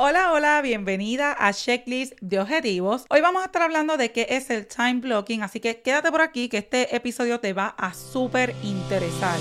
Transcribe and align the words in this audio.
Hola, 0.00 0.30
hola, 0.30 0.62
bienvenida 0.62 1.34
a 1.36 1.52
Checklist 1.52 2.12
de 2.20 2.38
Objetivos. 2.38 3.04
Hoy 3.10 3.20
vamos 3.20 3.42
a 3.42 3.46
estar 3.46 3.62
hablando 3.62 3.96
de 3.96 4.12
qué 4.12 4.28
es 4.30 4.48
el 4.48 4.68
time 4.68 5.00
blocking, 5.00 5.42
así 5.42 5.58
que 5.58 5.80
quédate 5.80 6.12
por 6.12 6.20
aquí 6.20 6.48
que 6.48 6.58
este 6.58 6.94
episodio 6.94 7.40
te 7.40 7.52
va 7.52 7.74
a 7.76 7.92
súper 7.92 8.54
interesar. 8.62 9.36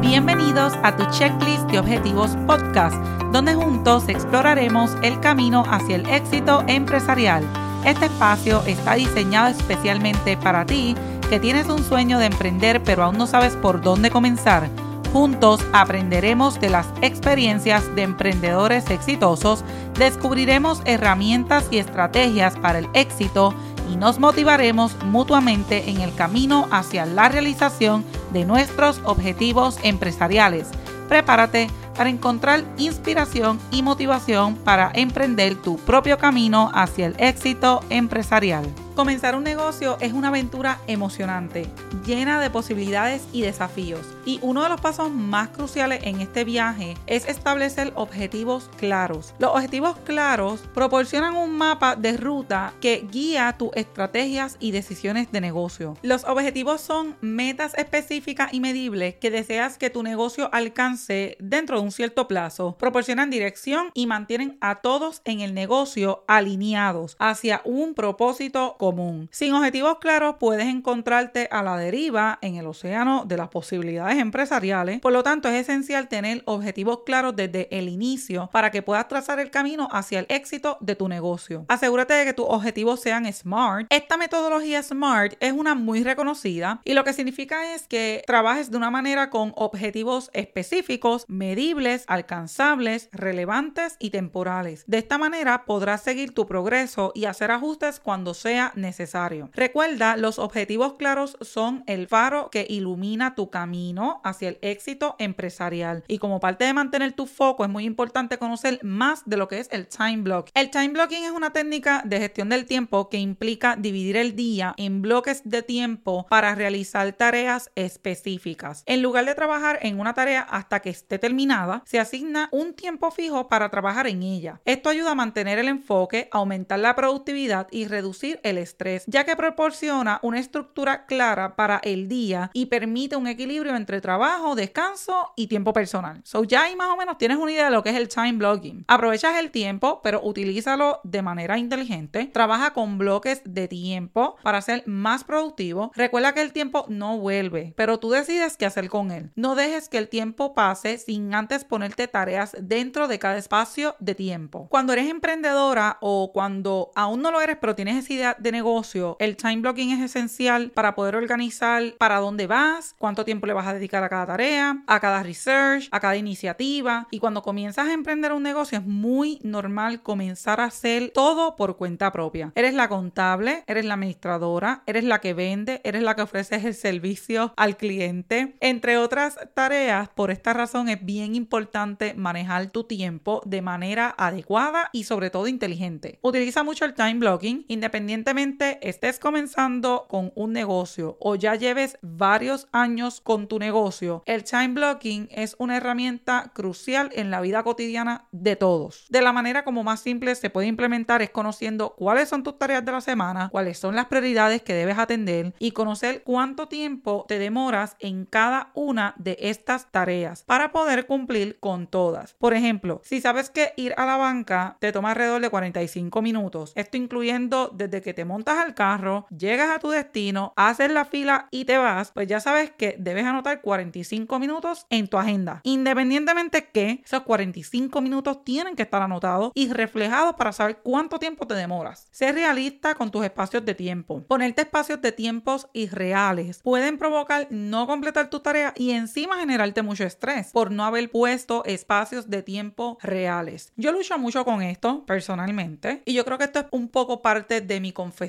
Bienvenidos 0.00 0.74
a 0.84 0.96
tu 0.96 1.04
Checklist 1.10 1.68
de 1.72 1.80
Objetivos 1.80 2.36
Podcast, 2.46 2.94
donde 3.32 3.56
juntos 3.56 4.08
exploraremos 4.08 4.92
el 5.02 5.18
camino 5.18 5.64
hacia 5.66 5.96
el 5.96 6.08
éxito 6.08 6.62
empresarial 6.68 7.42
este 7.84 8.06
espacio 8.06 8.62
está 8.66 8.94
diseñado 8.94 9.48
especialmente 9.48 10.36
para 10.36 10.66
ti 10.66 10.94
que 11.28 11.40
tienes 11.40 11.68
un 11.68 11.82
sueño 11.84 12.18
de 12.18 12.26
emprender 12.26 12.82
pero 12.82 13.04
aún 13.04 13.16
no 13.16 13.26
sabes 13.26 13.56
por 13.56 13.80
dónde 13.80 14.10
comenzar. 14.10 14.68
Juntos 15.12 15.60
aprenderemos 15.72 16.60
de 16.60 16.70
las 16.70 16.86
experiencias 17.02 17.94
de 17.96 18.02
emprendedores 18.02 18.88
exitosos, 18.90 19.64
descubriremos 19.98 20.82
herramientas 20.84 21.66
y 21.70 21.78
estrategias 21.78 22.56
para 22.56 22.78
el 22.78 22.88
éxito 22.94 23.54
y 23.90 23.96
nos 23.96 24.20
motivaremos 24.20 24.94
mutuamente 25.04 25.90
en 25.90 26.00
el 26.00 26.14
camino 26.14 26.68
hacia 26.70 27.06
la 27.06 27.28
realización 27.28 28.04
de 28.32 28.44
nuestros 28.44 29.00
objetivos 29.04 29.78
empresariales. 29.82 30.68
Prepárate 31.08 31.68
para 32.00 32.08
encontrar 32.08 32.64
inspiración 32.78 33.60
y 33.70 33.82
motivación 33.82 34.54
para 34.54 34.90
emprender 34.94 35.54
tu 35.54 35.76
propio 35.76 36.16
camino 36.16 36.70
hacia 36.72 37.04
el 37.04 37.14
éxito 37.18 37.84
empresarial. 37.90 38.64
Comenzar 39.00 39.34
un 39.34 39.44
negocio 39.44 39.96
es 40.02 40.12
una 40.12 40.28
aventura 40.28 40.78
emocionante, 40.86 41.66
llena 42.04 42.38
de 42.38 42.50
posibilidades 42.50 43.22
y 43.32 43.40
desafíos. 43.40 44.06
Y 44.26 44.38
uno 44.42 44.62
de 44.62 44.68
los 44.68 44.78
pasos 44.78 45.10
más 45.10 45.48
cruciales 45.48 46.00
en 46.02 46.20
este 46.20 46.44
viaje 46.44 46.98
es 47.06 47.26
establecer 47.26 47.94
objetivos 47.96 48.68
claros. 48.76 49.32
Los 49.38 49.52
objetivos 49.52 49.96
claros 50.04 50.60
proporcionan 50.74 51.34
un 51.34 51.56
mapa 51.56 51.96
de 51.96 52.18
ruta 52.18 52.74
que 52.82 53.08
guía 53.10 53.54
tus 53.56 53.70
estrategias 53.74 54.58
y 54.60 54.70
decisiones 54.70 55.32
de 55.32 55.40
negocio. 55.40 55.96
Los 56.02 56.24
objetivos 56.24 56.82
son 56.82 57.16
metas 57.22 57.72
específicas 57.78 58.52
y 58.52 58.60
medibles 58.60 59.14
que 59.14 59.30
deseas 59.30 59.78
que 59.78 59.88
tu 59.88 60.02
negocio 60.02 60.50
alcance 60.52 61.38
dentro 61.40 61.78
de 61.78 61.84
un 61.84 61.92
cierto 61.92 62.28
plazo. 62.28 62.76
Proporcionan 62.78 63.30
dirección 63.30 63.92
y 63.94 64.06
mantienen 64.06 64.58
a 64.60 64.82
todos 64.82 65.22
en 65.24 65.40
el 65.40 65.54
negocio 65.54 66.22
alineados 66.28 67.16
hacia 67.18 67.62
un 67.64 67.94
propósito 67.94 68.76
común 68.76 68.89
sin 69.30 69.54
objetivos 69.54 69.98
claros 69.98 70.36
puedes 70.38 70.66
encontrarte 70.66 71.48
a 71.50 71.62
la 71.62 71.76
deriva 71.76 72.38
en 72.42 72.56
el 72.56 72.66
océano 72.66 73.24
de 73.26 73.36
las 73.36 73.48
posibilidades 73.48 74.18
empresariales. 74.18 75.00
Por 75.00 75.12
lo 75.12 75.22
tanto, 75.22 75.48
es 75.48 75.68
esencial 75.68 76.08
tener 76.08 76.42
objetivos 76.46 77.00
claros 77.04 77.36
desde 77.36 77.68
el 77.76 77.88
inicio 77.88 78.48
para 78.52 78.70
que 78.70 78.82
puedas 78.82 79.08
trazar 79.08 79.40
el 79.40 79.50
camino 79.50 79.88
hacia 79.92 80.20
el 80.20 80.26
éxito 80.28 80.78
de 80.80 80.96
tu 80.96 81.08
negocio. 81.08 81.64
Asegúrate 81.68 82.14
de 82.14 82.24
que 82.24 82.32
tus 82.32 82.46
objetivos 82.48 83.00
sean 83.00 83.30
SMART. 83.32 83.86
Esta 83.90 84.16
metodología 84.16 84.82
SMART 84.82 85.34
es 85.40 85.52
una 85.52 85.74
muy 85.74 86.02
reconocida 86.02 86.80
y 86.84 86.94
lo 86.94 87.04
que 87.04 87.12
significa 87.12 87.74
es 87.74 87.86
que 87.86 88.22
trabajes 88.26 88.70
de 88.70 88.76
una 88.76 88.90
manera 88.90 89.30
con 89.30 89.52
objetivos 89.56 90.30
específicos, 90.32 91.24
medibles, 91.28 92.04
alcanzables, 92.06 93.08
relevantes 93.12 93.96
y 93.98 94.10
temporales. 94.10 94.84
De 94.86 94.98
esta 94.98 95.18
manera 95.18 95.64
podrás 95.64 96.02
seguir 96.02 96.34
tu 96.34 96.46
progreso 96.46 97.12
y 97.14 97.24
hacer 97.24 97.50
ajustes 97.50 98.00
cuando 98.00 98.34
sea 98.34 98.69
necesario. 98.74 99.50
Recuerda, 99.52 100.16
los 100.16 100.38
objetivos 100.38 100.94
claros 100.94 101.36
son 101.40 101.84
el 101.86 102.08
faro 102.08 102.50
que 102.50 102.66
ilumina 102.68 103.34
tu 103.34 103.50
camino 103.50 104.20
hacia 104.24 104.50
el 104.50 104.58
éxito 104.62 105.16
empresarial. 105.18 106.04
Y 106.08 106.18
como 106.18 106.40
parte 106.40 106.64
de 106.64 106.74
mantener 106.74 107.12
tu 107.12 107.26
foco, 107.26 107.64
es 107.64 107.70
muy 107.70 107.84
importante 107.84 108.38
conocer 108.38 108.80
más 108.82 109.22
de 109.26 109.36
lo 109.36 109.48
que 109.48 109.58
es 109.58 109.68
el 109.72 109.86
time 109.86 110.18
block. 110.18 110.50
El 110.54 110.70
time 110.70 110.88
blocking 110.88 111.24
es 111.24 111.30
una 111.30 111.52
técnica 111.52 112.02
de 112.04 112.18
gestión 112.18 112.48
del 112.48 112.66
tiempo 112.66 113.08
que 113.08 113.18
implica 113.18 113.76
dividir 113.76 114.16
el 114.16 114.36
día 114.36 114.74
en 114.76 115.02
bloques 115.02 115.42
de 115.44 115.62
tiempo 115.62 116.26
para 116.28 116.54
realizar 116.54 117.12
tareas 117.12 117.70
específicas. 117.74 118.82
En 118.86 119.02
lugar 119.02 119.24
de 119.24 119.34
trabajar 119.34 119.78
en 119.82 120.00
una 120.00 120.14
tarea 120.14 120.42
hasta 120.42 120.80
que 120.80 120.90
esté 120.90 121.18
terminada, 121.18 121.82
se 121.86 121.98
asigna 121.98 122.48
un 122.52 122.74
tiempo 122.74 123.10
fijo 123.10 123.48
para 123.48 123.70
trabajar 123.70 124.06
en 124.06 124.22
ella. 124.22 124.60
Esto 124.64 124.88
ayuda 124.88 125.12
a 125.12 125.14
mantener 125.14 125.58
el 125.58 125.68
enfoque, 125.68 126.28
aumentar 126.32 126.78
la 126.78 126.94
productividad 126.94 127.68
y 127.70 127.86
reducir 127.86 128.40
el 128.42 128.58
estrés 128.62 129.04
ya 129.06 129.24
que 129.24 129.36
proporciona 129.36 130.18
una 130.22 130.38
estructura 130.38 131.06
clara 131.06 131.56
para 131.56 131.80
el 131.82 132.08
día 132.08 132.50
y 132.52 132.66
permite 132.66 133.16
un 133.16 133.26
equilibrio 133.26 133.76
entre 133.76 134.00
trabajo, 134.00 134.54
descanso 134.54 135.32
y 135.36 135.46
tiempo 135.46 135.72
personal. 135.72 136.20
So 136.24 136.44
ya 136.44 136.62
ahí 136.62 136.76
más 136.76 136.88
o 136.88 136.96
menos 136.96 137.18
tienes 137.18 137.38
una 137.38 137.52
idea 137.52 137.66
de 137.66 137.70
lo 137.70 137.82
que 137.82 137.90
es 137.90 137.96
el 137.96 138.08
time 138.08 138.34
blocking. 138.34 138.84
Aprovechas 138.88 139.38
el 139.38 139.50
tiempo, 139.50 140.00
pero 140.02 140.20
utilízalo 140.22 141.00
de 141.04 141.22
manera 141.22 141.58
inteligente. 141.58 142.26
Trabaja 142.32 142.72
con 142.72 142.98
bloques 142.98 143.42
de 143.44 143.68
tiempo 143.68 144.36
para 144.42 144.60
ser 144.62 144.82
más 144.86 145.24
productivo. 145.24 145.92
Recuerda 145.94 146.34
que 146.34 146.42
el 146.42 146.52
tiempo 146.52 146.86
no 146.88 147.18
vuelve, 147.18 147.74
pero 147.76 147.98
tú 147.98 148.10
decides 148.10 148.56
qué 148.56 148.66
hacer 148.66 148.88
con 148.88 149.10
él. 149.10 149.30
No 149.34 149.54
dejes 149.54 149.88
que 149.88 149.98
el 149.98 150.08
tiempo 150.08 150.54
pase 150.54 150.98
sin 150.98 151.34
antes 151.34 151.64
ponerte 151.64 152.08
tareas 152.08 152.56
dentro 152.60 153.08
de 153.08 153.18
cada 153.18 153.38
espacio 153.38 153.96
de 153.98 154.14
tiempo. 154.14 154.68
Cuando 154.68 154.92
eres 154.92 155.08
emprendedora 155.08 155.98
o 156.00 156.32
cuando 156.32 156.90
aún 156.94 157.22
no 157.22 157.30
lo 157.30 157.40
eres, 157.40 157.56
pero 157.60 157.74
tienes 157.74 157.96
esa 157.96 158.12
idea 158.12 158.36
de 158.38 158.49
negocio, 158.52 159.16
el 159.20 159.36
time 159.36 159.58
blocking 159.58 159.90
es 159.90 160.00
esencial 160.02 160.70
para 160.70 160.94
poder 160.94 161.16
organizar 161.16 161.94
para 161.98 162.18
dónde 162.18 162.46
vas, 162.46 162.94
cuánto 162.98 163.24
tiempo 163.24 163.46
le 163.46 163.52
vas 163.52 163.66
a 163.66 163.74
dedicar 163.74 164.02
a 164.02 164.08
cada 164.08 164.26
tarea, 164.26 164.82
a 164.86 165.00
cada 165.00 165.22
research, 165.22 165.88
a 165.90 166.00
cada 166.00 166.16
iniciativa. 166.16 167.06
Y 167.10 167.18
cuando 167.18 167.42
comienzas 167.42 167.88
a 167.88 167.92
emprender 167.92 168.32
un 168.32 168.42
negocio 168.42 168.78
es 168.78 168.84
muy 168.84 169.38
normal 169.42 170.02
comenzar 170.02 170.60
a 170.60 170.64
hacer 170.64 171.10
todo 171.14 171.56
por 171.56 171.76
cuenta 171.76 172.12
propia. 172.12 172.52
Eres 172.54 172.74
la 172.74 172.88
contable, 172.88 173.64
eres 173.66 173.84
la 173.84 173.94
administradora, 173.94 174.82
eres 174.86 175.04
la 175.04 175.20
que 175.20 175.34
vende, 175.34 175.80
eres 175.84 176.02
la 176.02 176.16
que 176.16 176.22
ofreces 176.22 176.64
el 176.64 176.74
servicio 176.74 177.52
al 177.56 177.76
cliente, 177.76 178.56
entre 178.60 178.98
otras 178.98 179.38
tareas. 179.54 180.08
Por 180.08 180.30
esta 180.30 180.52
razón 180.52 180.88
es 180.88 181.04
bien 181.04 181.34
importante 181.34 182.14
manejar 182.14 182.70
tu 182.70 182.84
tiempo 182.84 183.42
de 183.44 183.62
manera 183.62 184.14
adecuada 184.16 184.90
y 184.92 185.04
sobre 185.04 185.30
todo 185.30 185.46
inteligente. 185.46 186.18
Utiliza 186.22 186.62
mucho 186.62 186.84
el 186.84 186.94
time 186.94 187.14
blocking 187.14 187.64
independientemente 187.68 188.39
estés 188.40 189.18
comenzando 189.18 190.06
con 190.08 190.32
un 190.34 190.52
negocio 190.52 191.18
o 191.20 191.34
ya 191.34 191.56
lleves 191.56 191.98
varios 192.00 192.68
años 192.72 193.20
con 193.20 193.48
tu 193.48 193.58
negocio, 193.58 194.22
el 194.24 194.44
time 194.44 194.68
blocking 194.68 195.28
es 195.30 195.56
una 195.58 195.76
herramienta 195.76 196.52
crucial 196.54 197.10
en 197.12 197.30
la 197.30 197.42
vida 197.42 197.62
cotidiana 197.62 198.28
de 198.32 198.56
todos. 198.56 199.04
De 199.10 199.20
la 199.20 199.32
manera 199.32 199.62
como 199.62 199.84
más 199.84 200.00
simple 200.00 200.34
se 200.34 200.48
puede 200.48 200.68
implementar 200.68 201.20
es 201.20 201.28
conociendo 201.28 201.94
cuáles 201.96 202.30
son 202.30 202.42
tus 202.42 202.58
tareas 202.58 202.82
de 202.84 202.92
la 202.92 203.02
semana, 203.02 203.50
cuáles 203.50 203.78
son 203.78 203.94
las 203.94 204.06
prioridades 204.06 204.62
que 204.62 204.74
debes 204.74 204.98
atender 204.98 205.54
y 205.58 205.72
conocer 205.72 206.22
cuánto 206.22 206.66
tiempo 206.66 207.26
te 207.28 207.38
demoras 207.38 207.96
en 207.98 208.24
cada 208.24 208.70
una 208.74 209.14
de 209.18 209.36
estas 209.40 209.92
tareas 209.92 210.44
para 210.44 210.72
poder 210.72 211.06
cumplir 211.06 211.58
con 211.60 211.86
todas. 211.86 212.34
Por 212.34 212.54
ejemplo, 212.54 213.02
si 213.04 213.20
sabes 213.20 213.50
que 213.50 213.74
ir 213.76 213.92
a 213.98 214.06
la 214.06 214.16
banca 214.16 214.78
te 214.80 214.92
toma 214.92 215.10
alrededor 215.10 215.42
de 215.42 215.50
45 215.50 216.22
minutos, 216.22 216.72
esto 216.74 216.96
incluyendo 216.96 217.70
desde 217.74 218.00
que 218.00 218.14
te 218.14 218.24
montas 218.30 218.58
al 218.58 218.74
carro, 218.74 219.26
llegas 219.36 219.70
a 219.70 219.80
tu 219.80 219.90
destino, 219.90 220.52
haces 220.54 220.88
la 220.92 221.04
fila 221.04 221.48
y 221.50 221.64
te 221.64 221.76
vas, 221.78 222.12
pues 222.12 222.28
ya 222.28 222.38
sabes 222.38 222.70
que 222.70 222.94
debes 222.96 223.24
anotar 223.24 223.60
45 223.60 224.38
minutos 224.38 224.86
en 224.88 225.08
tu 225.08 225.18
agenda. 225.18 225.60
Independientemente 225.64 226.68
que 226.72 227.02
esos 227.04 227.22
45 227.22 228.00
minutos 228.00 228.44
tienen 228.44 228.76
que 228.76 228.84
estar 228.84 229.02
anotados 229.02 229.50
y 229.56 229.72
reflejados 229.72 230.36
para 230.36 230.52
saber 230.52 230.78
cuánto 230.84 231.18
tiempo 231.18 231.44
te 231.48 231.54
demoras. 231.54 232.06
Sé 232.12 232.30
realista 232.30 232.94
con 232.94 233.10
tus 233.10 233.24
espacios 233.24 233.64
de 233.64 233.74
tiempo. 233.74 234.22
Ponerte 234.28 234.62
espacios 234.62 235.02
de 235.02 235.10
tiempos 235.10 235.68
irreales 235.72 236.60
pueden 236.62 236.98
provocar 236.98 237.48
no 237.50 237.88
completar 237.88 238.30
tu 238.30 238.38
tarea 238.38 238.72
y 238.76 238.92
encima 238.92 239.40
generarte 239.40 239.82
mucho 239.82 240.04
estrés 240.04 240.52
por 240.52 240.70
no 240.70 240.84
haber 240.84 241.10
puesto 241.10 241.64
espacios 241.64 242.30
de 242.30 242.44
tiempo 242.44 242.96
reales. 243.02 243.72
Yo 243.76 243.90
lucho 243.90 244.16
mucho 244.18 244.44
con 244.44 244.62
esto 244.62 245.04
personalmente 245.04 246.02
y 246.04 246.14
yo 246.14 246.24
creo 246.24 246.38
que 246.38 246.44
esto 246.44 246.60
es 246.60 246.66
un 246.70 246.88
poco 246.88 247.22
parte 247.22 247.60
de 247.60 247.80
mi 247.80 247.90
confianza 247.90 248.19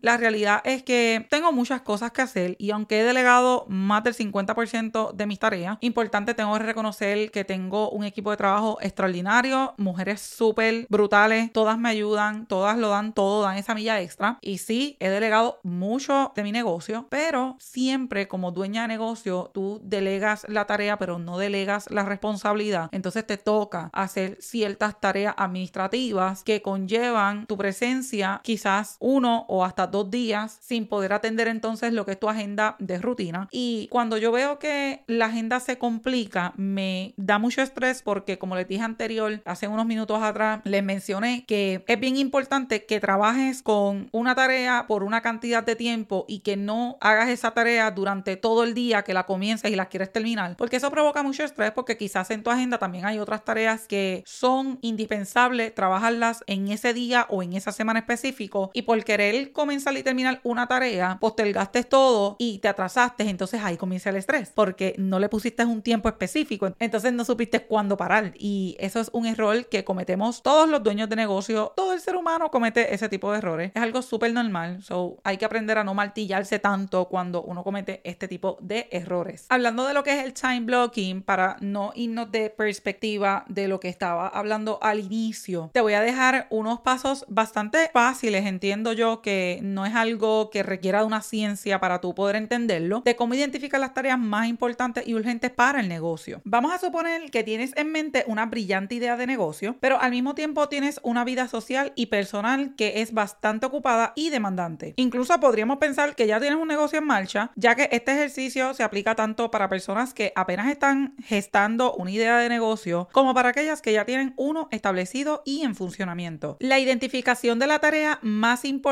la 0.00 0.16
realidad 0.16 0.60
es 0.64 0.82
que 0.82 1.26
tengo 1.28 1.52
muchas 1.52 1.80
cosas 1.80 2.12
que 2.12 2.22
hacer 2.22 2.56
y 2.58 2.70
aunque 2.70 3.00
he 3.00 3.04
delegado 3.04 3.64
más 3.68 4.04
del 4.04 4.14
50% 4.14 5.12
de 5.12 5.26
mis 5.26 5.38
tareas, 5.38 5.78
importante 5.80 6.34
tengo 6.34 6.52
que 6.52 6.60
reconocer 6.60 7.30
que 7.30 7.44
tengo 7.44 7.90
un 7.90 8.04
equipo 8.04 8.30
de 8.30 8.36
trabajo 8.36 8.78
extraordinario, 8.80 9.74
mujeres 9.78 10.20
súper 10.20 10.86
brutales, 10.88 11.52
todas 11.52 11.76
me 11.78 11.88
ayudan, 11.88 12.46
todas 12.46 12.78
lo 12.78 12.90
dan 12.90 13.12
todo, 13.12 13.42
dan 13.42 13.56
esa 13.56 13.74
milla 13.74 14.00
extra. 14.00 14.38
Y 14.40 14.58
sí, 14.58 14.96
he 15.00 15.08
delegado 15.08 15.58
mucho 15.64 16.32
de 16.36 16.42
mi 16.44 16.52
negocio, 16.52 17.06
pero 17.10 17.56
siempre 17.58 18.28
como 18.28 18.52
dueña 18.52 18.82
de 18.82 18.88
negocio, 18.88 19.50
tú 19.52 19.80
delegas 19.82 20.46
la 20.48 20.66
tarea, 20.66 20.98
pero 20.98 21.18
no 21.18 21.38
delegas 21.38 21.90
la 21.90 22.04
responsabilidad. 22.04 22.88
Entonces 22.92 23.26
te 23.26 23.38
toca 23.38 23.90
hacer 23.92 24.38
ciertas 24.40 25.00
tareas 25.00 25.34
administrativas 25.36 26.44
que 26.44 26.62
conllevan 26.62 27.46
tu 27.46 27.56
presencia 27.56 28.40
quizás 28.42 28.96
uno 29.00 29.31
o 29.40 29.64
hasta 29.64 29.86
dos 29.86 30.10
días 30.10 30.58
sin 30.60 30.86
poder 30.86 31.12
atender 31.12 31.48
entonces 31.48 31.92
lo 31.92 32.04
que 32.04 32.12
es 32.12 32.20
tu 32.20 32.28
agenda 32.28 32.76
de 32.78 32.98
rutina. 32.98 33.48
Y 33.50 33.88
cuando 33.90 34.16
yo 34.18 34.32
veo 34.32 34.58
que 34.58 35.02
la 35.06 35.26
agenda 35.26 35.60
se 35.60 35.78
complica, 35.78 36.52
me 36.56 37.14
da 37.16 37.38
mucho 37.38 37.62
estrés 37.62 38.02
porque 38.02 38.38
como 38.38 38.56
les 38.56 38.68
dije 38.68 38.82
anterior, 38.82 39.40
hace 39.44 39.68
unos 39.68 39.86
minutos 39.86 40.22
atrás, 40.22 40.60
les 40.64 40.82
mencioné 40.82 41.44
que 41.46 41.84
es 41.86 42.00
bien 42.00 42.16
importante 42.16 42.84
que 42.84 43.00
trabajes 43.00 43.62
con 43.62 44.08
una 44.12 44.34
tarea 44.34 44.86
por 44.86 45.02
una 45.04 45.20
cantidad 45.20 45.62
de 45.62 45.76
tiempo 45.76 46.24
y 46.28 46.40
que 46.40 46.56
no 46.56 46.96
hagas 47.00 47.28
esa 47.28 47.52
tarea 47.52 47.90
durante 47.90 48.36
todo 48.36 48.64
el 48.64 48.74
día 48.74 49.02
que 49.02 49.14
la 49.14 49.24
comiences 49.24 49.70
y 49.70 49.76
la 49.76 49.86
quieres 49.86 50.12
terminar, 50.12 50.56
porque 50.56 50.76
eso 50.76 50.90
provoca 50.90 51.22
mucho 51.22 51.44
estrés 51.44 51.72
porque 51.72 51.96
quizás 51.96 52.30
en 52.30 52.42
tu 52.42 52.50
agenda 52.50 52.78
también 52.78 53.06
hay 53.06 53.18
otras 53.18 53.44
tareas 53.44 53.86
que 53.86 54.22
son 54.26 54.78
indispensables 54.82 55.74
trabajarlas 55.74 56.42
en 56.46 56.68
ese 56.68 56.94
día 56.94 57.26
o 57.28 57.42
en 57.42 57.52
esa 57.54 57.72
semana 57.72 58.00
específico 58.00 58.70
y 58.72 58.82
por 58.82 59.02
querer 59.04 59.21
comenzar 59.52 59.96
y 59.96 60.02
terminar 60.02 60.40
una 60.44 60.66
tarea, 60.66 61.18
postergaste 61.20 61.84
todo 61.84 62.36
y 62.38 62.58
te 62.58 62.68
atrasaste, 62.68 63.28
entonces 63.28 63.60
ahí 63.62 63.76
comienza 63.76 64.10
el 64.10 64.16
estrés 64.16 64.50
porque 64.54 64.94
no 64.98 65.18
le 65.18 65.28
pusiste 65.28 65.64
un 65.64 65.82
tiempo 65.82 66.08
específico, 66.08 66.74
entonces 66.78 67.12
no 67.12 67.24
supiste 67.24 67.60
cuándo 67.60 67.96
parar. 67.96 68.34
Y 68.38 68.76
eso 68.78 69.00
es 69.00 69.10
un 69.12 69.26
error 69.26 69.66
que 69.66 69.84
cometemos 69.84 70.42
todos 70.42 70.68
los 70.68 70.82
dueños 70.82 71.08
de 71.08 71.16
negocio, 71.16 71.72
todo 71.76 71.92
el 71.92 72.00
ser 72.00 72.16
humano 72.16 72.50
comete 72.50 72.94
ese 72.94 73.08
tipo 73.08 73.32
de 73.32 73.38
errores, 73.38 73.72
es 73.74 73.82
algo 73.82 74.02
súper 74.02 74.32
normal, 74.32 74.82
so 74.82 75.18
hay 75.24 75.36
que 75.36 75.44
aprender 75.44 75.78
a 75.78 75.84
no 75.84 75.94
martillarse 75.94 76.58
tanto 76.58 77.06
cuando 77.08 77.42
uno 77.42 77.62
comete 77.64 78.00
este 78.04 78.28
tipo 78.28 78.58
de 78.60 78.88
errores. 78.90 79.46
Hablando 79.48 79.86
de 79.86 79.94
lo 79.94 80.02
que 80.02 80.18
es 80.18 80.24
el 80.24 80.32
time 80.32 80.60
blocking, 80.60 81.22
para 81.22 81.56
no 81.60 81.92
irnos 81.94 82.30
de 82.30 82.50
perspectiva 82.50 83.44
de 83.48 83.68
lo 83.68 83.80
que 83.80 83.88
estaba 83.88 84.28
hablando 84.28 84.78
al 84.82 85.00
inicio, 85.00 85.70
te 85.72 85.80
voy 85.80 85.94
a 85.94 86.00
dejar 86.00 86.46
unos 86.50 86.80
pasos 86.80 87.24
bastante 87.28 87.90
fáciles, 87.92 88.46
entiendo 88.46 88.92
yo 88.92 89.11
que 89.20 89.60
no 89.62 89.84
es 89.84 89.94
algo 89.94 90.50
que 90.50 90.62
requiera 90.62 91.00
de 91.00 91.06
una 91.06 91.22
ciencia 91.22 91.80
para 91.80 92.00
tú 92.00 92.14
poder 92.14 92.36
entenderlo, 92.36 93.02
de 93.04 93.16
cómo 93.16 93.34
identificar 93.34 93.80
las 93.80 93.94
tareas 93.94 94.18
más 94.18 94.46
importantes 94.48 95.06
y 95.06 95.14
urgentes 95.14 95.50
para 95.50 95.80
el 95.80 95.88
negocio. 95.88 96.40
Vamos 96.44 96.72
a 96.72 96.78
suponer 96.78 97.30
que 97.30 97.44
tienes 97.44 97.72
en 97.76 97.92
mente 97.92 98.24
una 98.26 98.46
brillante 98.46 98.94
idea 98.94 99.16
de 99.16 99.26
negocio, 99.26 99.76
pero 99.80 100.00
al 100.00 100.10
mismo 100.10 100.34
tiempo 100.34 100.68
tienes 100.68 101.00
una 101.02 101.24
vida 101.24 101.48
social 101.48 101.92
y 101.94 102.06
personal 102.06 102.74
que 102.76 103.02
es 103.02 103.12
bastante 103.12 103.66
ocupada 103.66 104.12
y 104.16 104.30
demandante. 104.30 104.94
Incluso 104.96 105.38
podríamos 105.40 105.78
pensar 105.78 106.14
que 106.14 106.26
ya 106.26 106.40
tienes 106.40 106.58
un 106.58 106.68
negocio 106.68 106.98
en 106.98 107.06
marcha, 107.06 107.50
ya 107.56 107.74
que 107.74 107.88
este 107.92 108.12
ejercicio 108.12 108.74
se 108.74 108.82
aplica 108.82 109.14
tanto 109.14 109.50
para 109.50 109.68
personas 109.68 110.14
que 110.14 110.32
apenas 110.36 110.68
están 110.68 111.14
gestando 111.24 111.94
una 111.94 112.10
idea 112.10 112.38
de 112.38 112.48
negocio 112.48 113.08
como 113.12 113.34
para 113.34 113.50
aquellas 113.50 113.82
que 113.82 113.92
ya 113.92 114.04
tienen 114.04 114.34
uno 114.36 114.68
establecido 114.70 115.42
y 115.44 115.62
en 115.62 115.74
funcionamiento. 115.74 116.56
La 116.60 116.78
identificación 116.78 117.58
de 117.58 117.66
la 117.66 117.78
tarea 117.78 118.18
más 118.22 118.64
importante 118.64 118.91